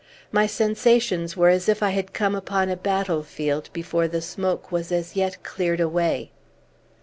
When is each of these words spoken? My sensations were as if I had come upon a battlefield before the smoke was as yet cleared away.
My 0.31 0.47
sensations 0.47 1.37
were 1.37 1.49
as 1.49 1.69
if 1.69 1.83
I 1.83 1.91
had 1.91 2.11
come 2.11 2.33
upon 2.33 2.69
a 2.69 2.75
battlefield 2.75 3.69
before 3.71 4.07
the 4.07 4.19
smoke 4.19 4.71
was 4.71 4.91
as 4.91 5.15
yet 5.15 5.43
cleared 5.43 5.79
away. 5.79 6.31